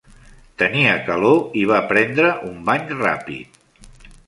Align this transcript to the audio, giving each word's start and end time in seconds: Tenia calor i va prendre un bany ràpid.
Tenia 0.61 0.95
calor 1.09 1.59
i 1.61 1.67
va 1.73 1.79
prendre 1.93 2.33
un 2.51 2.57
bany 2.73 2.91
ràpid. 3.05 3.63